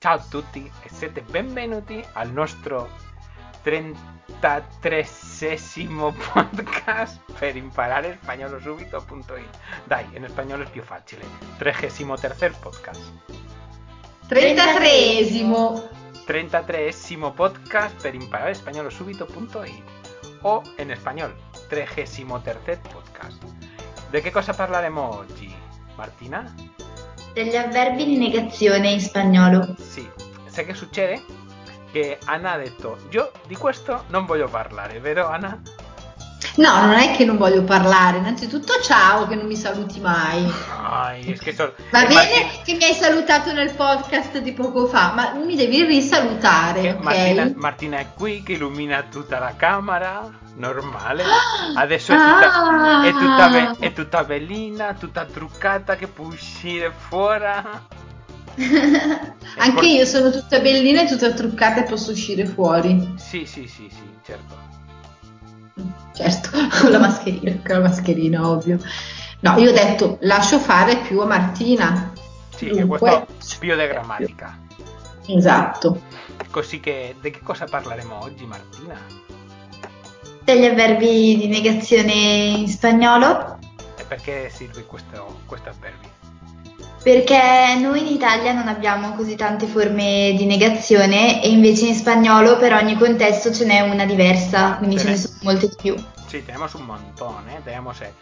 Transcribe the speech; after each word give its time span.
Ciao 0.00 0.14
a 0.14 0.22
tutti 0.22 0.70
e 0.84 0.88
siete 0.88 1.22
benvenuti 1.22 2.00
al 2.12 2.30
nostro 2.30 2.88
33esimo 3.64 6.14
podcast 6.32 7.18
per 7.36 7.56
imparare 7.56 8.20
spagnolo 8.22 8.60
subito.it. 8.60 9.58
Dai, 9.82 10.06
in 10.12 10.24
spagnolo 10.28 10.62
è 10.62 10.70
più 10.70 10.82
facile. 10.82 11.24
33 11.56 12.50
podcast. 12.60 13.12
33esimo. 14.28 15.88
33esimo 16.24 17.34
podcast 17.34 18.00
per 18.00 18.14
imparare 18.14 18.54
spagnolo 18.54 18.90
subito.it 18.90 19.82
o 20.42 20.62
in 20.76 20.94
spagnolo 20.96 21.34
33 21.66 22.80
podcast. 22.88 23.44
Di 24.10 24.20
che 24.20 24.30
cosa 24.30 24.52
parleremo 24.52 25.16
oggi, 25.16 25.52
Martina? 25.96 26.54
Degli 27.38 27.54
avverbi 27.54 28.04
di 28.04 28.16
negazione 28.16 28.90
in 28.90 29.00
spagnolo. 29.00 29.76
Sì, 29.78 30.04
sai 30.46 30.66
che 30.66 30.74
succede? 30.74 31.22
Che 31.92 32.18
Anna 32.24 32.54
ha 32.54 32.56
detto, 32.56 32.98
io 33.10 33.30
di 33.46 33.54
questo 33.54 34.06
non 34.08 34.26
voglio 34.26 34.48
parlare, 34.48 34.98
vero 34.98 35.28
Anna? 35.28 35.62
No, 36.58 36.86
non 36.86 36.94
è 36.94 37.14
che 37.16 37.24
non 37.24 37.36
voglio 37.36 37.62
parlare. 37.62 38.18
Innanzitutto 38.18 38.80
ciao, 38.82 39.28
che 39.28 39.36
non 39.36 39.46
mi 39.46 39.54
saluti 39.54 40.00
mai. 40.00 40.44
Ai, 40.82 41.38
so- 41.54 41.72
Va 41.90 42.02
eh, 42.02 42.06
bene 42.06 42.14
Martina- 42.14 42.62
che 42.64 42.74
mi 42.74 42.84
hai 42.84 42.94
salutato 42.94 43.52
nel 43.52 43.70
podcast 43.70 44.38
di 44.38 44.52
poco 44.52 44.86
fa, 44.86 45.12
ma 45.14 45.34
mi 45.34 45.54
devi 45.54 45.84
risalutare, 45.84 46.80
che 46.80 46.90
ok? 46.90 47.02
Martina, 47.02 47.52
Martina 47.54 47.98
è 47.98 48.06
qui 48.12 48.42
che 48.42 48.52
illumina 48.54 49.04
tutta 49.08 49.38
la 49.38 49.54
camera, 49.56 50.28
normale. 50.56 51.22
Adesso 51.76 52.12
è 52.12 52.16
tutta, 52.16 52.52
Ah! 52.52 53.04
è 53.04 53.12
tutta, 53.12 53.48
be- 53.48 53.76
è 53.78 53.92
tutta 53.92 54.24
bellina, 54.24 54.94
tutta 54.94 55.24
truccata 55.26 55.94
che 55.94 56.08
può 56.08 56.26
uscire 56.26 56.92
fuori. 56.92 57.46
Anche 59.58 59.86
io 59.86 60.04
sono 60.04 60.30
tutta 60.32 60.58
bellina 60.58 61.02
e 61.02 61.06
tutta 61.06 61.30
truccata 61.32 61.80
e 61.80 61.84
posso 61.84 62.10
uscire 62.10 62.44
fuori. 62.46 63.14
Sì, 63.16 63.46
sì, 63.46 63.68
sì, 63.68 63.88
sì, 63.88 64.10
certo. 64.24 64.66
Certo, 66.18 66.50
con 66.80 66.90
la 66.90 66.98
mascherina, 66.98 67.52
con 67.64 67.76
la 67.76 67.88
mascherina, 67.88 68.48
ovvio. 68.48 68.80
No, 69.40 69.56
io 69.56 69.70
ho 69.70 69.72
detto 69.72 70.18
lascio 70.22 70.58
fare 70.58 70.96
più 70.96 71.20
a 71.20 71.26
Martina. 71.26 72.12
Sì, 72.56 72.66
che 72.66 72.80
Dunque- 72.80 72.98
questo 72.98 73.54
è 73.54 73.58
più 73.60 73.76
di 73.76 73.86
grammatica. 73.86 74.58
Esatto. 75.28 76.02
Così 76.50 76.80
che, 76.80 77.14
di 77.20 77.30
che 77.30 77.40
cosa 77.40 77.66
parleremo 77.66 78.18
oggi, 78.20 78.46
Martina? 78.46 78.98
Degli 80.42 80.64
avverbi 80.64 81.36
di 81.36 81.46
negazione 81.46 82.12
in 82.12 82.68
spagnolo. 82.68 83.58
E 83.96 84.02
perché 84.02 84.50
serve 84.50 84.84
questo, 84.86 85.38
questo 85.46 85.68
avverbio? 85.68 86.17
Perché 87.02 87.76
noi 87.80 88.00
in 88.00 88.06
Italia 88.06 88.52
non 88.52 88.68
abbiamo 88.68 89.14
così 89.14 89.36
tante 89.36 89.66
forme 89.66 90.34
di 90.36 90.44
negazione 90.46 91.42
e 91.42 91.48
invece 91.48 91.86
in 91.86 91.94
spagnolo 91.94 92.56
per 92.56 92.72
ogni 92.74 92.96
contesto 92.96 93.52
ce 93.52 93.64
n'è 93.64 93.80
una 93.80 94.04
diversa, 94.04 94.76
quindi 94.76 94.96
Ce 94.96 95.04
ce 95.04 95.10
ne 95.10 95.16
sono 95.16 95.34
molte 95.42 95.68
di 95.68 95.76
più. 95.80 95.94
Sí, 96.26 96.42
tenemos 96.42 96.74
un 96.74 96.84
montón, 96.84 97.48
¿eh? 97.48 97.60
Tenemos 97.64 98.00
el, 98.02 98.12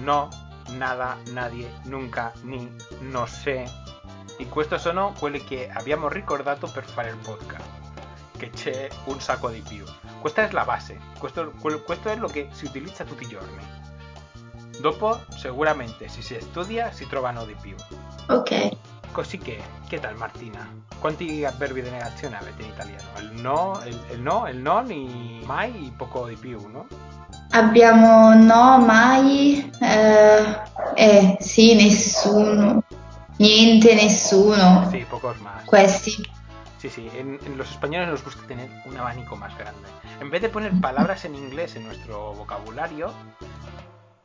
no, 0.00 0.28
nada, 0.76 1.16
nadie, 1.32 1.70
nunca, 1.84 2.32
ni, 2.42 2.68
no 3.00 3.26
sé. 3.26 3.64
E 4.38 4.46
questi 4.48 4.78
sono 4.78 5.14
quelli 5.18 5.42
che 5.44 5.70
abbiamo 5.72 6.08
ricordato 6.08 6.70
per 6.70 6.84
fare 6.84 7.10
il 7.10 7.16
podcast. 7.16 7.78
Che 8.36 8.50
c'è 8.50 8.88
un 9.04 9.20
sacco 9.20 9.48
di 9.48 9.62
più. 9.66 9.84
Questa 10.20 10.46
è 10.46 10.50
la 10.52 10.64
base. 10.64 10.98
Questo, 11.18 11.52
questo 11.84 12.08
è 12.08 12.16
lo 12.16 12.28
che 12.28 12.48
si 12.52 12.66
utilizza 12.66 13.04
tutti 13.04 13.24
i 13.24 13.28
giorni. 13.28 13.88
Dopo, 14.80 15.20
sicuramente, 15.36 16.08
se 16.08 16.22
si 16.22 16.38
studia, 16.40 16.90
si 16.90 17.06
trovano 17.06 17.44
di 17.44 17.54
più. 17.60 17.74
Ok. 18.28 18.70
Così 19.12 19.36
che, 19.36 19.60
che 19.88 20.00
tal 20.00 20.16
Martina? 20.16 20.66
Quanti 20.98 21.44
avverbi 21.44 21.82
di 21.82 21.90
negazione 21.90 22.38
avete 22.38 22.62
in 22.62 22.68
italiano? 22.68 23.08
Il 23.18 23.42
no, 23.42 23.80
il, 23.84 24.00
il 24.12 24.20
no, 24.20 24.48
il 24.48 24.56
non, 24.56 24.90
e 24.90 25.44
mai, 25.44 25.92
poco 25.94 26.26
di 26.26 26.36
più, 26.36 26.66
no? 26.68 26.86
Abbiamo 27.50 28.32
no, 28.34 28.78
mai, 28.78 29.70
eh, 29.80 30.60
eh, 30.94 31.36
sì, 31.40 31.74
nessuno, 31.74 32.82
niente, 33.36 33.94
nessuno. 33.94 34.88
Sí, 34.90 35.04
pocos 35.10 35.38
más. 35.40 35.64
Questi. 35.66 36.22
Sí, 36.78 36.88
sí, 36.88 37.10
en, 37.14 37.38
en 37.44 37.58
los 37.58 37.70
españoles 37.70 38.08
nos 38.08 38.24
gusta 38.24 38.46
tener 38.46 38.70
un 38.86 38.96
abanico 38.96 39.36
más 39.36 39.54
grande. 39.58 39.86
En 40.20 40.30
vez 40.30 40.40
de 40.40 40.48
poner 40.48 40.72
palabras 40.80 41.26
en 41.26 41.34
inglés 41.34 41.76
en 41.76 41.84
nuestro 41.84 42.32
vocabulario, 42.32 43.12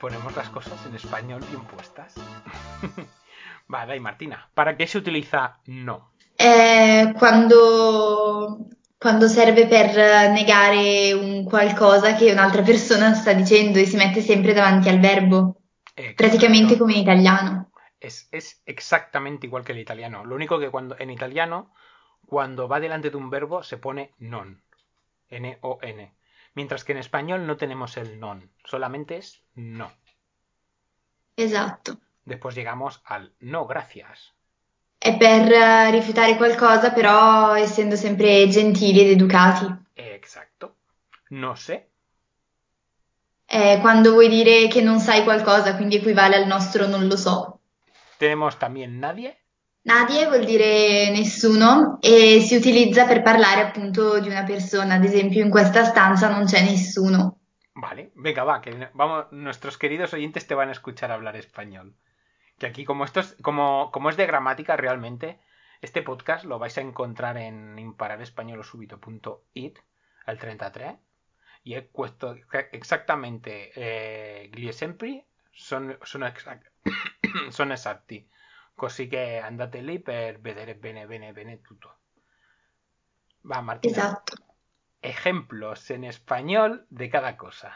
ponemos 0.05 0.35
las 0.35 0.49
cosas 0.49 0.85
en 0.85 0.93
español 0.93 1.43
bien 1.49 1.63
puestas. 1.63 2.13
Va, 3.73 3.87
dai 3.87 3.99
Martina, 3.99 4.47
¿para 4.53 4.77
qué 4.77 4.85
se 4.85 4.99
utiliza 4.99 5.57
no? 5.65 6.11
Eh, 6.37 7.11
quando, 7.17 8.67
quando 8.99 9.27
serve 9.27 9.65
per 9.65 9.89
negare 10.29 11.13
un 11.13 11.43
qualcosa 11.43 12.13
che 12.15 12.31
un'altra 12.31 12.61
persona 12.61 13.15
sta 13.15 13.33
dicendo 13.33 13.79
e 13.79 13.87
si 13.87 13.95
mette 13.95 14.21
sempre 14.21 14.53
davanti 14.53 14.89
al 14.89 14.99
verbo, 14.99 15.55
Exacto. 15.95 16.23
praticamente 16.23 16.77
come 16.77 16.93
in 16.93 16.99
italiano. 16.99 17.71
Es, 17.99 18.27
es 18.29 18.61
exactamente 18.63 19.47
igual 19.47 19.65
que 19.65 19.71
el 19.71 19.79
italiano. 19.79 20.23
Lo 20.23 20.35
único 20.35 20.59
que 20.59 20.69
cuando 20.69 20.95
en 20.99 21.09
italiano, 21.09 21.73
cuando 22.27 22.67
va 22.67 22.79
delante 22.79 23.09
de 23.09 23.17
un 23.17 23.31
verbo, 23.31 23.63
se 23.63 23.77
pone 23.77 24.13
non. 24.19 24.61
N-O-N. 25.29 26.13
Mientras 26.55 26.83
que 26.83 26.93
en 26.93 26.97
español 26.97 27.45
no 27.45 27.57
tenemos 27.57 27.97
el 27.97 28.19
non. 28.19 28.49
Solamente 28.63 29.17
es 29.17 29.43
no. 29.53 29.91
Esatto. 31.35 31.99
Después 32.23 32.55
llegamos 32.55 33.01
al 33.05 33.33
no 33.39 33.67
gracias. 33.67 34.33
È 34.97 35.17
per 35.17 35.51
eh, 35.51 35.91
rifiutare 35.91 36.35
qualcosa, 36.37 36.91
però 36.91 37.53
essendo 37.55 37.95
sempre 37.95 38.47
gentili 38.49 39.01
ed 39.01 39.09
educati. 39.11 39.67
Exacto. 39.93 40.77
No 41.29 41.55
sé. 41.55 41.89
È 43.45 43.77
quando 43.81 44.13
vuoi 44.13 44.29
dire 44.29 44.67
che 44.67 44.81
non 44.81 44.99
sai 44.99 45.23
qualcosa, 45.23 45.75
quindi 45.75 45.97
equivale 45.97 46.37
al 46.37 46.47
nostro 46.47 46.87
non 46.87 47.07
lo 47.07 47.17
so. 47.17 47.59
Tenemos 48.17 48.57
también 48.57 48.99
nadie. 48.99 49.37
Nadie 49.85 50.27
vuol 50.27 50.45
dire 50.45 51.11
nessuno 51.11 51.99
e 52.01 52.41
si 52.41 52.55
utilizza 52.55 53.05
per 53.05 53.21
parlare 53.21 53.61
appunto 53.61 54.19
di 54.19 54.27
una 54.27 54.43
persona. 54.43 54.95
Ad 54.95 55.03
esempio, 55.03 55.43
in 55.43 55.51
questa 55.51 55.83
stanza 55.83 56.27
non 56.27 56.45
c'è 56.45 56.63
nessuno. 56.63 57.41
Vale, 57.73 58.11
venga, 58.15 58.43
va, 58.43 58.61
que 58.61 58.89
vamos, 58.93 59.27
nuestros 59.29 59.77
queridos 59.77 60.13
oyentes 60.13 60.47
te 60.47 60.55
van 60.55 60.69
a 60.69 60.71
escuchar 60.71 61.11
hablar 61.11 61.35
español. 61.35 61.93
Que 62.57 62.65
aquí, 62.65 62.83
como 62.83 63.05
esto 63.05 63.19
es, 63.19 63.37
como, 63.43 63.91
como 63.91 64.09
es 64.09 64.17
de 64.17 64.25
gramática 64.25 64.75
realmente, 64.75 65.39
este 65.81 66.01
podcast 66.01 66.45
lo 66.45 66.57
vais 66.57 66.75
a 66.79 66.81
encontrar 66.81 67.37
en 67.37 67.77
impararespañolosubito.it, 67.77 69.77
al 70.25 70.39
33, 70.39 70.95
y 71.63 71.75
he 71.75 71.83
puesto 71.83 72.35
exactamente 72.71 73.71
eh, 73.75 74.49
gli 74.51 74.67
esempi 74.67 75.23
sono, 75.51 75.95
sono, 76.01 76.25
exact, 76.27 76.71
sono 77.49 77.75
esatti. 77.75 78.27
Così 78.75 79.07
che 79.07 79.39
andate 79.39 79.79
lì 79.79 79.99
per 80.01 80.39
vedere 80.41 80.75
bene, 80.75 81.05
bene, 81.05 81.31
bene 81.31 81.61
tutto. 81.61 81.95
Va, 83.41 83.61
Martina. 83.61 83.95
Esatto. 83.95 84.35
Ejemplos 84.99 85.89
en 85.91 86.03
español 86.03 86.85
de 86.89 87.09
cada 87.09 87.37
cosa. 87.37 87.71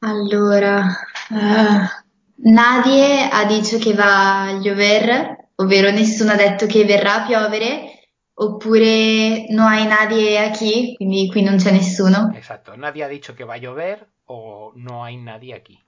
Allora, 0.00 0.86
eh, 1.30 1.88
nadie 2.36 3.28
ha 3.28 3.44
dicho 3.46 3.78
che 3.78 3.94
va 3.94 4.42
a 4.42 4.52
llover, 4.52 5.48
ovvero 5.56 5.90
nessuno 5.90 6.32
ha 6.32 6.36
detto 6.36 6.66
che 6.66 6.84
verrà 6.84 7.22
a 7.22 7.26
piovere, 7.26 8.10
oppure 8.34 9.46
no 9.48 9.66
hay 9.66 9.86
nadie 9.86 10.38
aquí, 10.38 10.94
quindi 10.94 11.28
qui 11.28 11.42
non 11.42 11.56
c'è 11.56 11.72
nessuno. 11.72 12.30
Exacto. 12.34 12.76
Nadie 12.76 13.02
ha 13.02 13.08
dicho 13.08 13.34
que 13.34 13.42
va 13.42 13.54
a 13.54 13.58
llover 13.58 14.08
o 14.26 14.72
no 14.76 15.02
hay 15.02 15.16
nadie 15.16 15.54
aquí. 15.54 15.82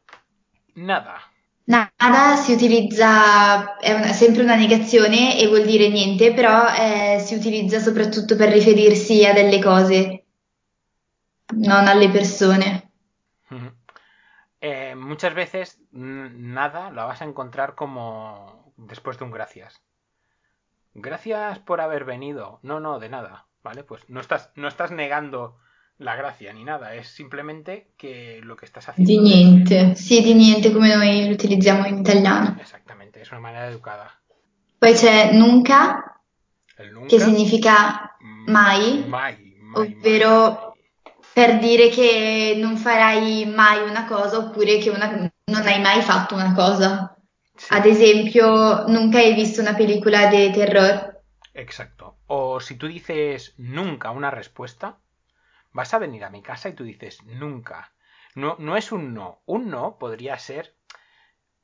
Nada. 0.75 1.21
Nada 1.65 2.37
si 2.37 2.53
utilizza, 2.53 3.77
è 3.79 3.93
una- 3.93 4.13
sempre 4.13 4.43
una 4.43 4.57
negazione 4.57 5.39
e 5.39 5.47
vuol 5.47 5.65
dire 5.65 5.89
niente, 5.89 6.33
però 6.35 6.67
eh, 6.75 7.21
si 7.21 7.35
utilizza 7.35 7.79
soprattutto 7.79 8.35
per 8.37 8.51
riferirsi 8.51 9.25
a 9.25 9.33
delle 9.33 9.61
cose, 9.63 10.25
non 11.55 11.87
alle 11.87 12.11
persone. 12.11 12.91
Eh, 14.61 14.95
muchas 14.95 15.33
veces 15.35 15.79
nada 15.91 16.91
la 16.91 17.05
vas 17.05 17.23
a 17.23 17.25
encontrar 17.25 17.75
como 17.75 18.73
después 18.77 19.17
de 19.19 19.25
un 19.25 19.31
gracias. 19.31 19.81
Gracias 20.93 21.59
por 21.61 21.81
haber 21.81 22.05
venido. 22.05 22.59
No, 22.63 22.81
no, 22.81 22.99
de 22.99 23.09
nada. 23.09 23.47
¿Vale? 23.63 23.85
Pues 23.85 24.09
no 24.09 24.21
estás, 24.21 24.51
no 24.57 24.69
estás 24.69 24.91
negando 24.91 25.59
la 26.01 26.17
gracia 26.17 26.53
ni 26.53 26.65
nada. 26.65 26.95
Es 26.95 27.09
simplemente 27.09 27.93
que 27.97 28.41
lo 28.43 28.57
que 28.57 28.65
estás 28.67 28.89
haciendo. 28.89 29.11
Di 29.11 29.19
niente. 29.19 29.95
Sì, 29.95 30.23
di 30.23 30.35
niente 30.35 30.73
come 30.73 30.95
noi 30.95 31.27
lo 31.27 31.33
utilizziamo 31.33 31.87
in 31.87 31.99
italiano. 31.99 32.57
Exactamente. 32.59 33.21
Es 33.21 33.31
una 33.31 33.41
manera 33.41 33.67
educada. 33.69 34.11
Poi 34.79 34.95
c'è 34.95 35.33
nunca, 35.33 36.21
nunca. 36.93 37.07
che 37.09 37.21
significa 37.21 38.17
mm, 38.25 38.51
mai, 38.51 39.05
mai, 39.07 39.57
mai, 39.61 39.87
ovvero 39.95 40.75
per 41.35 41.59
dire 41.59 41.89
che 41.91 42.57
non 42.57 42.77
farai 42.77 43.45
mai 43.47 43.89
una 43.89 44.07
cosa 44.07 44.39
oppure 44.39 44.79
che 44.79 44.89
una- 44.91 45.31
non 45.45 45.67
hai 45.67 45.81
mai 45.81 46.01
fatto 46.03 46.35
una 46.35 46.55
cosa. 46.55 47.15
Sí, 47.55 47.67
Ad 47.75 47.85
esempio, 47.85 48.87
nunca 48.89 49.19
hai 49.19 49.35
visto 49.35 49.61
una 49.61 49.75
película 49.75 50.29
de 50.29 50.51
terror. 50.51 51.21
exacto. 51.53 52.21
O 52.29 52.59
si 52.59 52.77
tú 52.77 52.87
dices 52.87 53.53
nunca 53.59 54.11
una 54.13 54.31
respuesta, 54.31 54.99
vas 55.73 55.95
a 55.95 55.99
venir 55.99 56.25
a 56.25 56.31
mi 56.31 56.43
casa 56.43 56.69
y 56.69 56.75
tú 56.75 56.85
dices 56.85 57.23
nunca. 57.25 57.93
No, 58.35 58.57
no 58.59 58.77
es 58.77 58.93
un 58.93 59.15
no. 59.15 59.43
Un 59.47 59.71
no 59.71 59.99
podría 59.99 60.39
ser 60.39 60.75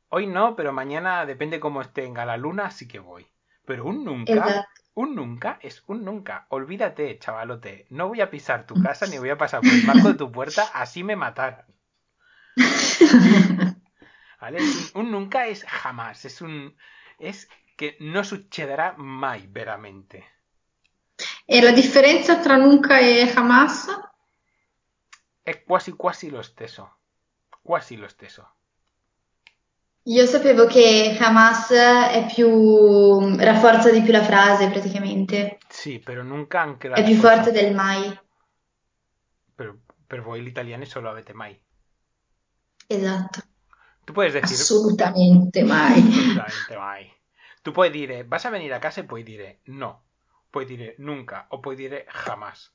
hoy 0.08 0.26
no, 0.26 0.56
pero 0.56 0.72
mañana 0.72 1.26
depende 1.26 1.60
cómo 1.60 1.84
tenga 1.90 2.24
la 2.24 2.36
luna, 2.36 2.70
sí 2.70 2.88
que 2.88 2.98
voy. 2.98 3.26
Pero 3.64 3.84
un 3.84 4.04
nunca, 4.04 4.68
un 4.94 5.14
nunca 5.14 5.58
es 5.62 5.82
un 5.86 6.04
nunca. 6.04 6.46
Olvídate, 6.50 7.18
chavalote. 7.18 7.86
No 7.90 8.08
voy 8.08 8.20
a 8.20 8.30
pisar 8.30 8.66
tu 8.66 8.74
casa 8.82 9.06
ni 9.06 9.18
voy 9.18 9.30
a 9.30 9.38
pasar 9.38 9.60
por 9.60 9.70
el 9.70 9.84
marco 9.84 10.08
de 10.08 10.14
tu 10.14 10.30
puerta, 10.30 10.64
así 10.72 11.02
me 11.04 11.16
mataran. 11.16 11.66
¿Vale? 14.40 14.58
Un, 14.60 15.00
un 15.00 15.10
nunca 15.10 15.46
es 15.46 15.64
jamás. 15.64 16.24
Es 16.24 16.40
un. 16.40 16.76
Es 17.18 17.48
che 17.76 17.96
non 18.00 18.24
succederà 18.24 18.94
mai 18.96 19.46
veramente. 19.48 20.35
E 21.48 21.62
la 21.62 21.70
differenza 21.70 22.40
tra 22.40 22.56
nunca 22.56 22.98
e 22.98 23.32
Hamas? 23.32 23.86
È 25.40 25.62
quasi 25.62 25.92
quasi 25.92 26.28
lo 26.28 26.42
stesso. 26.42 26.96
Quasi 27.62 27.96
lo 27.96 28.08
stesso. 28.08 28.50
Io 30.08 30.26
sapevo 30.26 30.66
che 30.66 31.16
Hamas 31.18 31.70
è 31.70 32.26
più, 32.32 33.36
rafforza 33.36 33.90
di 33.92 34.02
più 34.02 34.10
la 34.10 34.24
frase 34.24 34.68
praticamente, 34.68 35.58
Sì, 35.68 36.00
però 36.00 36.22
nunca 36.22 36.60
anche 36.60 36.88
la 36.88 36.96
è 36.96 37.04
più 37.04 37.14
forte 37.14 37.52
del 37.52 37.72
mai. 37.72 38.18
Per, 39.54 39.78
per 40.04 40.22
voi 40.22 40.42
gli 40.42 40.48
italiani 40.48 40.84
solo 40.84 41.08
avete 41.08 41.32
mai. 41.32 41.56
Esatto. 42.88 43.42
Tu 44.04 44.12
puoi 44.12 44.30
decir 44.30 44.52
Assolutamente 44.52 45.62
mai. 45.62 45.98
Assolutamente 45.98 46.76
mai. 46.76 47.12
Tu 47.62 47.70
puoi 47.72 47.90
dire 47.90 48.24
vas 48.24 48.44
a 48.44 48.50
venire 48.50 48.74
a 48.74 48.78
casa 48.78 49.00
e 49.00 49.04
puoi 49.04 49.22
dire 49.22 49.60
no. 49.64 50.05
Puoi 50.50 50.64
dire 50.64 50.94
nunca 50.98 51.46
o 51.50 51.60
puoi 51.60 51.76
dire 51.76 52.06
jamás. 52.24 52.72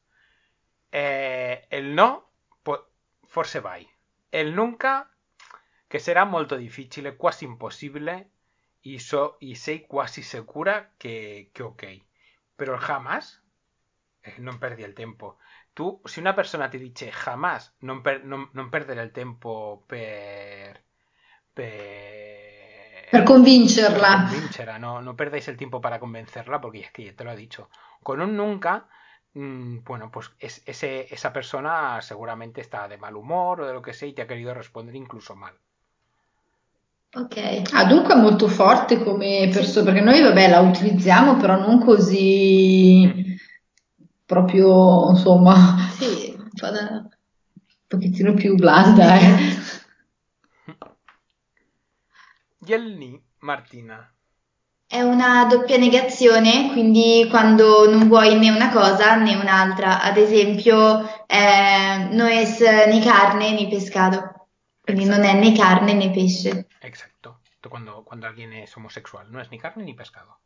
Eh, 0.89 1.67
il 1.71 1.85
no 1.99 2.31
po- 2.61 2.87
forse 3.25 3.59
vai. 3.59 3.87
Il 4.29 4.51
nunca 4.53 5.09
che 5.87 5.99
sarà 5.99 6.23
molto 6.25 6.55
difficile, 6.55 7.15
quasi 7.15 7.45
impossibile 7.45 8.31
y, 8.81 8.99
so, 8.99 9.37
y 9.39 9.55
sei 9.55 9.85
quasi 9.85 10.21
sicura 10.21 10.93
che, 10.97 11.49
che 11.51 11.63
ok. 11.63 12.01
Però 12.55 12.73
il 12.75 12.79
jamás 12.81 13.41
eh, 14.21 14.35
non 14.39 14.57
perdi 14.57 14.83
il 14.83 14.93
tempo. 14.93 15.37
Tu, 15.73 16.01
se 16.03 16.19
una 16.19 16.33
persona 16.33 16.67
ti 16.69 16.77
dice 16.77 17.11
jamás, 17.11 17.75
non, 17.79 18.01
per- 18.01 18.23
non- 18.23 18.49
non 18.53 18.69
perdere 18.69 19.03
il 19.03 19.11
tempo 19.11 19.83
per... 19.87 20.83
per... 21.53 22.20
Per 23.11 23.23
convincerla. 23.23 24.11
convincerla, 24.27 24.79
no, 24.79 25.01
no 25.01 25.15
perdáis 25.15 25.47
el 25.49 25.57
tiempo 25.57 25.79
para 25.81 25.99
convencerla 25.99 26.59
porque 26.61 26.79
es 26.79 26.91
que 26.91 27.05
ya 27.05 27.15
te 27.15 27.23
lo 27.23 27.31
ha 27.31 27.35
dicho. 27.35 27.69
Con 28.01 28.21
un 28.21 28.35
nunca, 28.35 28.87
mm, 29.33 29.83
bueno, 29.83 30.09
pues 30.11 30.31
es- 30.39 30.61
ese- 30.65 31.07
esa 31.13 31.31
persona 31.33 32.01
seguramente 32.01 32.61
está 32.61 32.87
de 32.87 32.97
mal 32.97 33.15
humor 33.15 33.61
o 33.61 33.67
de 33.67 33.73
lo 33.73 33.81
que 33.81 33.93
sea 33.93 34.07
y 34.09 34.13
te 34.13 34.23
ha 34.23 34.27
querido 34.27 34.53
responder 34.53 34.95
incluso 34.95 35.35
mal. 35.35 35.53
Ok. 37.13 37.35
Ah, 37.73 37.85
dunque 37.85 38.13
è 38.13 38.17
molto 38.17 38.47
forte 38.47 39.03
come 39.03 39.49
persona, 39.51 39.83
perché 39.85 39.99
noi 40.01 40.21
vabbè 40.21 40.49
la 40.49 40.61
utilizziamo, 40.61 41.35
però 41.37 41.57
non 41.57 41.79
così 41.83 43.37
proprio, 44.25 45.09
insomma, 45.11 45.77
Sì, 45.97 46.33
un 46.61 47.09
pochettino 47.87 48.33
più 48.33 48.55
blanda, 48.55 49.15
eh. 49.19 49.37
Y 52.71 52.73
el 52.73 52.97
ni, 52.97 53.21
Martina. 53.39 54.15
È 54.87 55.01
una 55.01 55.43
doppia 55.43 55.75
negazione, 55.75 56.69
quindi 56.71 57.27
quando 57.29 57.91
non 57.91 58.07
vuoi 58.07 58.39
né 58.39 58.49
una 58.49 58.69
cosa 58.69 59.15
né 59.15 59.35
un'altra. 59.35 60.01
Ad 60.01 60.15
esempio, 60.15 61.01
eh, 61.27 62.07
no 62.11 62.27
es 62.27 62.61
ni 62.87 63.01
carne 63.01 63.51
ni 63.51 63.67
pescado. 63.67 64.47
Quindi 64.79 65.03
non 65.03 65.23
è 65.23 65.33
né 65.33 65.51
carne 65.53 65.91
né 65.91 66.11
pesce. 66.11 66.67
Exacto. 66.79 67.41
Tú 67.59 67.67
Cuando, 67.67 68.05
cuando 68.05 68.25
alguien 68.25 68.53
es 68.53 68.73
homosexual, 68.77 69.29
no 69.29 69.41
es 69.41 69.51
ni 69.51 69.59
carne 69.59 69.83
ni 69.83 69.93
pescado. 69.93 70.39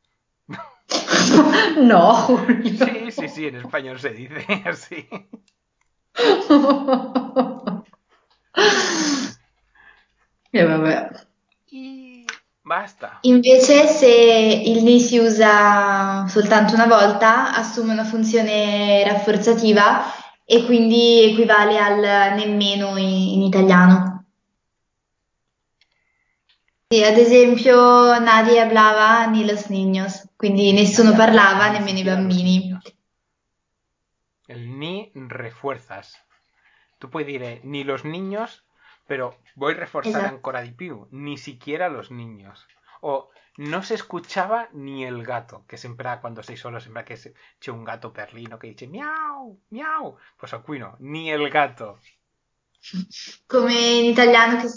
No, 1.77 2.11
Julio. 2.25 2.85
Sí, 2.87 3.11
sí, 3.11 3.29
sí, 3.29 3.47
en 3.49 3.57
español 3.57 3.99
se 3.99 4.09
dice 4.09 4.43
así. 4.65 5.07
E 10.51 10.63
vabbè. 10.63 11.24
Basta. 12.75 13.19
Invece, 13.21 13.87
se 13.87 14.09
il 14.65 14.83
ni 14.83 14.99
si 14.99 15.17
usa 15.17 16.27
soltanto 16.27 16.73
una 16.73 16.87
volta, 16.87 17.53
assume 17.53 17.93
una 17.93 18.03
funzione 18.03 19.01
rafforzativa 19.05 20.03
e 20.43 20.65
quindi 20.65 21.23
equivale 21.31 21.77
al 21.79 22.35
nemmeno 22.35 22.97
in, 22.97 23.07
in 23.07 23.41
italiano. 23.43 24.25
Sì, 26.89 27.01
ad 27.01 27.17
esempio, 27.17 28.19
nadie 28.19 28.59
hablaba 28.59 29.25
ni 29.27 29.45
los 29.45 29.69
niños, 29.69 30.27
quindi 30.35 30.73
nessuno 30.73 31.13
parlava, 31.13 31.69
nemmeno 31.69 31.99
i 31.99 32.03
bambini. 32.03 32.77
El 34.47 34.77
ni 34.77 35.13
refuerzas. 35.13 36.13
Tú 36.99 37.09
puedes 37.09 37.39
decir 37.39 37.61
ni 37.63 37.85
los 37.85 38.03
niños, 38.03 38.64
pero 39.07 39.37
voy 39.55 39.73
a 39.73 39.77
reforzar 39.77 40.21
Esatto. 40.21 40.35
ancora 40.35 40.61
di 40.61 40.71
più. 40.71 41.07
Ni 41.11 41.37
siquiera 41.37 41.89
los 41.89 42.11
niños. 42.11 42.65
O 43.01 43.29
no 43.57 43.83
se 43.83 43.95
escuchaba 43.95 44.69
ni 44.73 45.05
el 45.05 45.23
gato, 45.23 45.63
que 45.67 45.77
sembra 45.77 46.19
cuando 46.19 46.41
sei 46.41 46.57
solo 46.57 46.79
sembra 46.79 47.03
che 47.03 47.15
c'è 47.59 47.71
un 47.71 47.83
gatto 47.83 48.11
perlino 48.11 48.57
che 48.57 48.67
dice 48.69 48.87
miau, 48.87 49.57
miau. 49.69 50.17
Pues 50.37 50.55
qui 50.63 50.79
no, 50.79 50.95
ni 50.99 51.31
el 51.31 51.49
gato. 51.49 51.99
Come 53.47 53.73
in 53.73 54.05
italiano 54.05 54.61
che, 54.61 54.67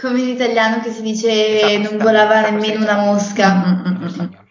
come 0.00 0.20
in 0.20 0.28
italiano 0.28 0.82
che 0.82 0.90
si 0.90 1.00
dice 1.00 1.30
Esa 1.30 1.66
cosa 1.66 1.88
non 1.88 1.98
volava 1.98 2.40
esa 2.40 2.42
cosa 2.42 2.50
nemmeno 2.50 2.78
dice 2.80 2.90
una 2.90 3.04
mosca. 3.04 3.54
Mm, 3.54 3.86
mm, 3.86 4.04
mm, 4.04 4.20
mm. 4.20 4.44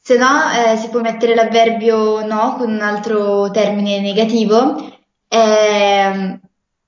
Se 0.00 0.16
no, 0.16 0.50
eh, 0.52 0.76
si 0.78 0.88
può 0.88 1.00
mettere 1.00 1.34
l'avverbio 1.34 2.24
no 2.24 2.56
con 2.56 2.70
un 2.72 2.80
altro 2.80 3.50
termine 3.50 4.00
negativo 4.00 4.97
ehm, 5.28 6.40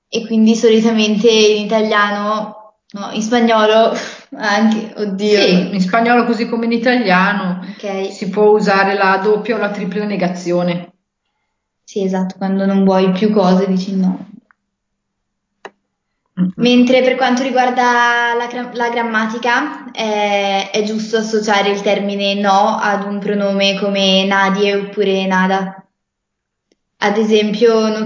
e 0.07 0.25
quindi 0.25 0.55
solitamente 0.55 1.29
in 1.29 1.63
italiano, 1.65 2.75
no, 2.91 3.11
in 3.11 3.21
spagnolo 3.21 3.93
anche, 4.37 4.93
oddio, 4.97 5.39
Sì, 5.39 5.73
in 5.73 5.79
spagnolo 5.81 6.25
così 6.25 6.47
come 6.47 6.65
in 6.65 6.73
italiano 6.73 7.61
ok, 7.69 7.85
si 8.07 8.29
può 8.29 8.49
usare 8.49 8.93
la 8.95 9.17
doppia 9.17 9.55
o 9.55 9.59
la 9.59 9.71
tripla 9.71 10.05
negazione. 10.05 10.93
sì 11.83 12.01
esatto, 12.03 12.37
quando 12.37 12.65
non 12.65 12.83
vuoi 12.83 13.11
più 13.11 13.29
cose 13.31 13.67
dici 13.67 13.95
no. 13.95 14.29
Mentre 16.55 17.01
per 17.01 17.15
quanto 17.15 17.43
riguarda 17.43 18.33
la, 18.35 18.69
la 18.73 18.89
grammatica, 18.89 19.91
eh, 19.91 20.69
è 20.69 20.83
giusto 20.83 21.17
associare 21.17 21.69
il 21.69 21.81
termine 21.81 22.33
no 22.35 22.77
ad 22.77 23.03
un 23.05 23.19
pronome 23.19 23.77
come 23.79 24.25
nadie 24.25 24.75
oppure 24.75 25.25
nada. 25.25 25.85
Ad 27.07 27.17
esempio, 27.17 27.89
non 27.89 28.05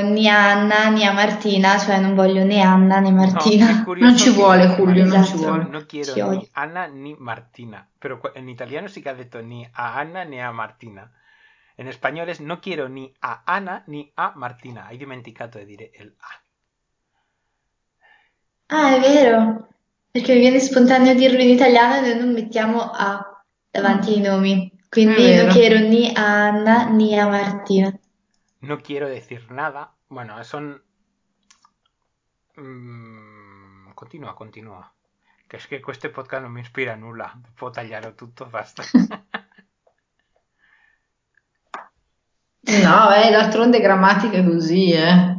ni 0.00 0.28
a 0.28 0.50
Anna 0.50 0.88
a 1.04 1.12
Martina, 1.12 1.78
cioè 1.78 2.00
non 2.00 2.14
voglio 2.16 2.42
né 2.42 2.60
Anna 2.60 2.98
né 2.98 3.10
No, 3.30 3.54
è 3.64 3.76
Martina. 3.76 3.82
curioso 3.84 4.10
Non 4.10 4.16
ci 4.16 4.30
che 4.30 4.34
vuole, 4.34 4.66
Julio, 4.74 5.04
non 5.04 5.22
ci 5.24 5.32
detto, 5.32 5.36
vuole. 5.36 5.64
No 5.64 5.86
quiero 5.86 6.12
Ci 6.12 6.20
odio. 6.20 6.48
Ana 6.52 6.86
ni 6.86 7.14
Martina. 7.18 7.88
Pero 7.98 8.18
cu- 8.18 8.32
en 8.34 8.48
italiano 8.48 8.88
sí 8.88 9.02
que 9.02 9.10
ha 9.10 9.14
detto 9.14 9.40
ni 9.42 9.60
a 9.72 9.98
Ana 10.00 10.24
ni 10.24 10.40
a 10.40 10.50
Martina. 10.52 11.04
En 11.76 11.86
español 11.86 12.28
es 12.28 12.40
no 12.40 12.60
quiero 12.60 12.88
ni 12.88 13.14
a 13.20 13.32
Ana 13.56 13.84
ni 13.86 14.10
a 14.16 14.32
Martina. 14.34 14.86
Hai 14.86 14.96
dimenticato 14.96 15.58
di 15.58 15.66
dire 15.66 15.90
il 16.00 16.14
A. 16.18 16.32
Ah, 18.70 18.94
è 18.96 19.00
vero, 19.00 19.68
perché 20.10 20.32
mi 20.34 20.40
viene 20.40 20.58
spontaneo 20.60 21.14
dirlo 21.14 21.40
in 21.42 21.50
italiano 21.50 21.96
e 21.96 22.00
noi 22.14 22.18
non 22.24 22.32
mettiamo 22.32 22.80
A 22.92 23.42
davanti 23.70 24.12
ai 24.14 24.20
nomi. 24.20 24.72
Quindi 24.88 25.34
non 25.34 25.48
quiero 25.48 25.78
ni 25.78 26.10
a 26.14 26.46
Anna 26.46 26.88
ni 26.88 27.18
a 27.18 27.28
Martina. 27.28 27.98
No 28.60 28.80
quiero 28.80 29.06
decir 29.06 29.50
nada. 29.50 29.94
Bueno, 30.06 30.42
son... 30.42 30.82
Mm, 32.58 33.90
continua, 33.94 34.34
continua. 34.34 34.92
Che 35.46 35.56
è 35.56 35.60
che 35.60 35.80
questo 35.80 36.10
podcast 36.10 36.42
non 36.42 36.52
mi 36.52 36.60
ispira 36.60 36.94
nulla. 36.94 37.38
Può 37.54 37.70
tagliare 37.70 38.14
tutto, 38.14 38.46
basta. 38.46 38.82
No, 42.60 43.14
eh, 43.14 43.30
d'altronde 43.30 43.80
grammatica 43.80 44.36
è 44.36 44.44
così, 44.44 44.90
eh. 44.90 45.36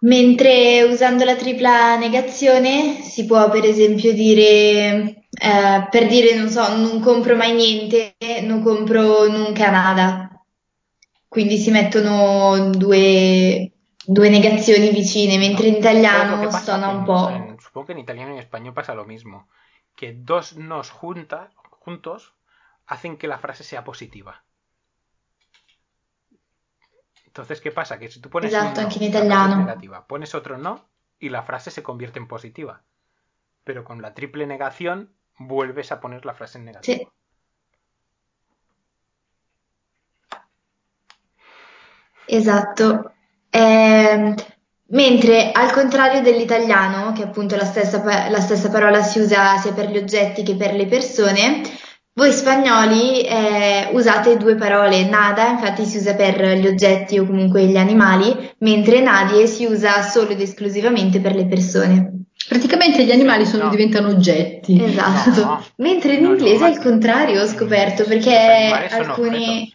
Mentre 0.00 0.82
usando 0.82 1.24
la 1.24 1.36
tripla 1.36 1.96
negazione 1.96 3.00
si 3.02 3.24
può 3.24 3.48
per 3.50 3.64
esempio 3.64 4.12
dire, 4.12 5.23
eh, 5.44 5.88
per 5.90 6.06
dire, 6.08 6.34
non 6.34 6.48
so, 6.48 6.62
non 6.76 7.00
compro 7.00 7.36
mai 7.36 7.52
niente, 7.54 8.16
non 8.42 8.62
compro 8.62 9.28
nunca 9.28 9.70
nada. 9.70 10.06
Quindi 11.28 11.56
si 11.58 11.70
mettono 11.70 12.70
due, 12.70 13.72
due 14.04 14.28
negazioni 14.30 14.90
vicine, 14.90 15.36
mentre 15.38 15.66
in 15.68 15.82
¿Sabes 15.82 15.94
lo 15.94 16.00
que 16.00 16.06
italiano 16.06 16.40
Que 16.40 16.46
un 16.88 16.98
en- 17.00 17.04
po'. 17.04 17.28
en- 17.30 17.60
supongo 17.60 17.86
que 17.86 17.92
en 17.92 17.98
italiano 17.98 18.30
y 18.30 18.34
en 18.34 18.40
español 18.40 18.74
pasa 18.74 18.94
lo 18.94 19.04
mismo. 19.04 19.48
Que 19.96 20.12
dos 20.12 20.56
nos 20.56 20.90
juntas, 20.90 21.52
juntos 21.84 22.34
hacen 22.86 23.16
que 23.18 23.28
la 23.28 23.38
frase 23.38 23.64
sea 23.64 23.82
positiva. 23.84 24.44
Entonces, 27.26 27.60
¿qué 27.60 27.72
pasa? 27.72 27.98
Que 27.98 28.08
si 28.08 28.20
tú 28.20 28.30
pones 28.30 28.52
un 28.52 28.58
no, 28.60 28.70
italiano. 28.70 29.56
negativa, 29.56 30.06
pones 30.06 30.34
otro 30.34 30.56
no 30.56 30.88
y 31.18 31.30
la 31.30 31.42
frase 31.42 31.70
se 31.72 31.82
convierte 31.82 32.18
en 32.20 32.28
positiva. 32.28 32.84
Pero 33.64 33.82
con 33.82 34.00
la 34.02 34.14
triple 34.14 34.46
negación 34.46 35.12
vuelves 35.38 35.90
a 35.92 36.00
poner 36.00 36.24
la 36.24 36.34
frase 36.34 36.58
en 36.58 36.64
negativa. 36.64 36.96
Sì. 36.96 37.08
Esatto. 42.26 43.12
Ehm, 43.50 44.34
mentre 44.88 45.52
al 45.52 45.70
contrario 45.72 46.22
dell'italiano, 46.22 47.12
che 47.12 47.22
appunto 47.22 47.56
la 47.56 47.64
stessa, 47.64 48.02
la 48.28 48.40
stessa 48.40 48.70
parola 48.70 49.02
si 49.02 49.20
usa 49.20 49.56
sia 49.58 49.72
per 49.72 49.90
gli 49.90 49.96
oggetti 49.98 50.42
che 50.42 50.56
per 50.56 50.74
le 50.74 50.86
persone, 50.86 51.62
voi 52.14 52.32
spagnoli 52.32 53.22
eh, 53.22 53.90
usate 53.92 54.36
due 54.36 54.54
parole. 54.54 55.04
Nada, 55.08 55.48
infatti, 55.48 55.84
si 55.84 55.98
usa 55.98 56.14
per 56.14 56.40
gli 56.58 56.66
oggetti 56.66 57.18
o 57.18 57.26
comunque 57.26 57.66
gli 57.66 57.76
animali, 57.76 58.54
mentre 58.58 59.00
nadie 59.00 59.46
si 59.46 59.64
usa 59.66 60.02
solo 60.02 60.30
ed 60.30 60.40
esclusivamente 60.40 61.20
per 61.20 61.34
le 61.34 61.46
persone. 61.46 62.23
Praticamente 62.48 63.04
gli 63.04 63.10
animali 63.10 63.44
Sì, 63.44 63.52
sono- 63.52 63.64
no. 63.64 63.70
diventano 63.70 64.08
oggetti. 64.08 64.82
Esatto. 64.82 65.44
No. 65.44 65.64
Mentre 65.76 66.14
in 66.14 66.22
No, 66.24 66.30
inglese 66.30 66.66
è 66.66 66.70
il 66.70 66.78
contrario, 66.78 67.42
ho 67.42 67.46
scoperto, 67.46 68.04
perché 68.04 68.88
alcuni... 68.90 69.72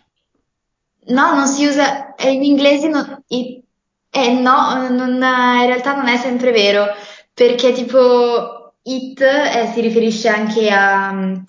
No, 1.07 1.33
non 1.33 1.47
si 1.47 1.65
usa, 1.65 2.13
eh, 2.15 2.31
in 2.31 2.43
inglese 2.43 2.87
non, 2.87 3.23
eh, 3.27 4.31
no, 4.33 4.87
non- 4.89 5.13
in 5.15 5.65
realtà 5.65 5.95
non 5.95 6.07
è 6.07 6.17
sempre 6.17 6.51
vero, 6.51 6.85
perché 7.33 7.71
tipo 7.71 8.73
it 8.83 9.19
eh, 9.21 9.71
si 9.73 9.81
riferisce 9.81 10.27
anche 10.29 10.69
a, 10.69 11.41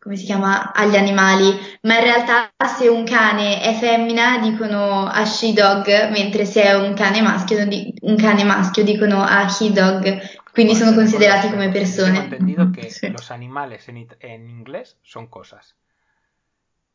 come 0.00 0.16
si 0.16 0.24
chiama, 0.24 0.72
agli 0.72 0.96
animali, 0.96 1.54
ma 1.82 1.98
in 1.98 2.02
realtà 2.04 2.50
se 2.76 2.88
un 2.88 3.04
cane 3.04 3.60
è 3.60 3.74
femmina 3.74 4.38
dicono 4.38 5.06
a 5.06 5.24
she 5.24 5.52
dog, 5.52 6.08
mentre 6.10 6.44
se 6.44 6.62
è 6.62 6.74
un 6.74 6.94
cane 6.94 7.20
maschio, 7.20 7.66
di- 7.66 7.94
un 8.02 8.16
cane 8.16 8.42
maschio 8.42 8.82
dicono 8.82 9.22
a 9.22 9.46
he 9.60 9.70
dog, 9.70 10.20
quindi 10.58 10.74
sono 10.74 10.92
considerati 10.94 11.50
come 11.50 11.70
perros. 11.70 11.94
Yo 11.96 12.04
Tengo 12.04 12.18
persone. 12.18 12.24
entendido 12.24 12.72
que 12.72 12.90
Sí. 12.90 13.08
los 13.10 13.30
animales 13.30 13.88
en, 13.88 14.08
en 14.18 14.48
inglés 14.48 14.96
son 15.02 15.28
cosas. 15.28 15.76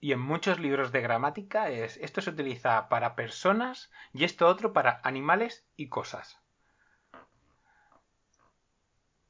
Y 0.01 0.11
en 0.11 0.19
muchos 0.19 0.59
libros 0.59 0.91
de 0.91 0.99
gramática 0.99 1.69
es 1.69 1.97
esto 2.01 2.19
se 2.21 2.31
utiliza 2.31 2.89
para 2.89 3.15
personas 3.15 3.89
y 4.13 4.25
esto 4.25 4.47
otro 4.47 4.73
para 4.73 4.99
animales 5.03 5.63
y 5.77 5.87
cosas. 5.87 6.37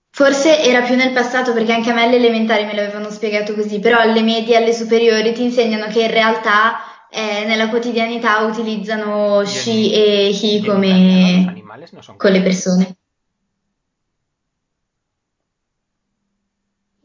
Forse 0.09 0.63
era 0.63 0.81
più 0.81 0.95
nel 0.95 1.11
passato 1.11 1.53
perché 1.53 1.73
anche 1.73 1.89
a 1.91 1.93
me 1.93 2.03
alle 2.03 2.17
elementari 2.17 2.65
me 2.65 2.73
l'avevano 2.75 3.09
spiegato 3.11 3.53
così, 3.53 3.79
però 3.79 3.99
alle 3.99 4.21
medie 4.21 4.55
e 4.55 4.57
alle 4.57 4.73
superiori 4.73 5.33
ti 5.33 5.43
insegnano 5.43 5.87
che 5.91 6.03
in 6.03 6.11
realtà 6.11 7.07
eh, 7.09 7.45
nella 7.45 7.69
quotidianità 7.69 8.39
utilizzano 8.41 9.43
she 9.45 9.91
e 9.91 10.29
he 10.29 10.65
come 10.65 11.45
animales 11.47 11.91
no 11.91 12.01
con 12.17 12.31
le 12.31 12.41
persone. 12.41 12.95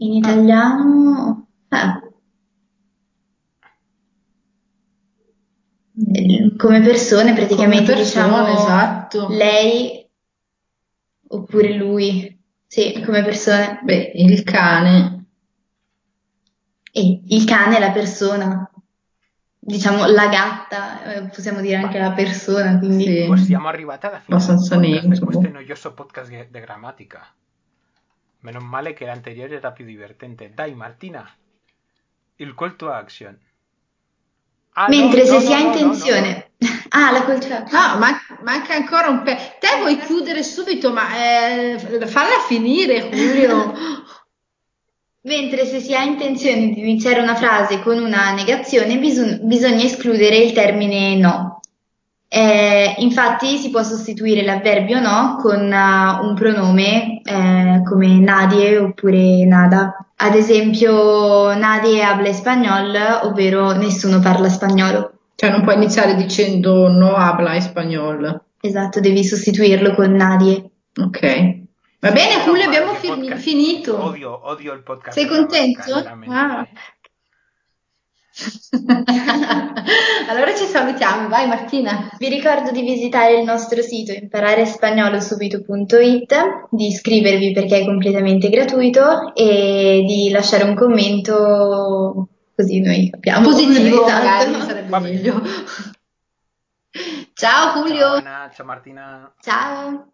In 0.01 0.13
Ah, 0.15 0.19
italiano, 0.31 1.49
ah, 1.69 2.01
eh, 6.13 6.55
come 6.57 6.81
persone 6.81 7.33
Come 7.33 7.35
praticamente 7.35 7.93
persone, 7.95 8.05
diciamo 8.05 8.47
esatto. 8.47 9.29
lei 9.31 10.09
oppure 11.31 11.75
lui, 11.75 12.41
sì, 12.67 13.03
come 13.05 13.23
persone. 13.25 13.81
Beh, 13.83 14.13
il 14.15 14.43
cane. 14.45 15.17
E 16.93 17.23
il 17.27 17.45
cane 17.45 17.77
è 17.77 17.81
la 17.81 17.91
persona, 17.93 18.71
diciamo 19.59 20.07
la 20.07 20.29
gatta, 20.29 21.03
eh, 21.15 21.23
possiamo 21.29 21.61
dire 21.61 21.77
anche 21.77 21.99
la 21.99 22.13
persona, 22.13 22.79
quindi 22.79 23.05
Sì, 23.05 23.45
siamo 23.45 23.69
arrivati 23.69 24.07
alla 24.07 24.21
fine 24.21 24.37
abbastanza 24.37 24.75
podcast, 24.77 25.01
de 25.03 25.09
neutro. 25.09 25.27
questo 25.27 25.51
noioso 25.51 25.93
podcast 25.95 26.31
de 26.31 26.61
grammatica. 26.61 27.27
Meno 28.41 28.61
male 28.61 28.93
che 28.93 29.05
l'anteriore 29.05 29.57
era 29.57 29.73
più 29.73 29.85
divertente. 29.85 30.53
Dai 30.55 30.75
Martina, 30.75 31.29
il 32.37 32.55
call 32.55 32.77
to 32.77 32.91
action. 32.91 33.39
Ah, 34.73 34.87
no, 34.87 34.97
mentre 34.97 35.27
se 35.27 35.33
no, 35.33 35.41
si 35.41 35.49
no, 35.49 35.55
ha 35.55 35.59
no, 35.59 35.65
no, 35.65 35.71
no, 35.71 35.75
no. 35.75 35.81
intenzione, 35.81 36.51
ah, 36.91 37.11
la 37.11 37.25
cultura, 37.25 37.59
No, 37.65 37.99
ma 37.99 38.21
manca 38.45 38.75
ancora 38.75 39.09
un 39.09 39.23
pe... 39.23 39.57
Te 39.59 39.79
vuoi 39.79 39.99
chiudere 39.99 40.45
subito, 40.45 40.93
ma 40.93 41.17
eh, 41.17 41.79
falla 42.07 42.39
finire, 42.47 43.11
Giulio. 43.11 43.75
mentre 45.29 45.67
se 45.67 45.81
si 45.81 45.95
ha 45.95 46.03
intenzione 46.03 46.73
di 46.73 46.81
iniziare 46.81 47.21
una 47.21 47.35
frase 47.35 47.81
con 47.81 47.99
una 47.99 48.33
negazione, 48.33 48.99
biso- 48.99 49.39
bisogna 49.43 49.85
escludere 49.85 50.39
il 50.39 50.53
termine 50.53 51.17
no. 51.17 51.61
Eh, 52.31 52.95
infatti 52.99 53.57
si 53.57 53.71
può 53.71 53.83
sostituire 53.83 54.43
l'avverbio 54.43 55.01
no 55.01 55.39
con 55.41 55.61
uh, 55.63 56.27
un 56.27 56.35
pronome 56.35 57.23
eh, 57.23 57.83
come 57.85 58.19
nadie 58.19 58.77
oppure 58.79 59.45
nada. 59.47 59.97
Ad 60.17 60.35
esempio, 60.35 61.55
nadie 61.55 62.03
habla 62.03 62.29
español, 62.29 62.95
ovvero 63.23 63.73
nessuno 63.73 64.21
parla 64.21 64.49
spagnolo. 64.51 65.13
Cioè 65.37 65.51
non 65.51 65.63
puoi 65.63 65.77
iniziare 65.77 66.17
dicendo 66.17 66.89
no 66.89 67.15
habla 67.15 67.55
español. 67.57 68.43
Esatto, 68.61 69.01
devi 69.01 69.25
sostituirlo 69.25 69.95
con 69.95 70.13
nadie. 70.13 70.71
Ok. 71.01 71.21
Va 72.01 72.11
bene, 72.13 72.45
male 72.47 72.65
abbiamo 72.65 72.95
fi- 72.95 73.07
podcast- 73.07 73.41
finito. 73.41 74.05
Odio, 74.05 74.47
odio 74.49 74.73
il 74.73 74.83
podcast. 74.83 75.17
Sei 75.17 75.27
contento? 75.27 75.95
veramente. 75.95 76.35
Ah. 76.35 76.67
allora 80.29 80.55
ci 80.55 80.65
salutiamo, 80.65 81.29
vai 81.29 81.47
Martina. 81.49 82.09
Vi 82.19 82.29
ricordo 82.29 82.71
di 82.71 82.83
visitare 82.83 83.39
il 83.39 83.45
nostro 83.45 83.83
sito 83.83 84.13
impararespagnolo.subito.it, 84.13 86.35
di 86.71 86.87
iscrivervi 86.87 87.53
perché 87.53 87.81
è 87.81 87.85
completamente 87.85 88.49
gratuito 88.49 89.35
e 89.35 90.05
di 90.07 90.31
lasciare 90.31 90.65
un 90.65 90.75
commento 90.75 92.29
così 92.55 92.81
noi 92.81 93.11
capiamo. 93.11 93.49
Positivo, 93.49 94.03
Esatto. 94.07 94.25
magari 94.25 94.61
sarebbe 94.67 94.99
meglio. 94.99 95.43
Ciao 97.35 97.83
Giulio. 97.83 97.99
Ciao 97.99 98.15
Anna, 98.17 98.51
ciao 98.55 98.67
Martina. 98.67 99.33
Ciao! 99.41 100.09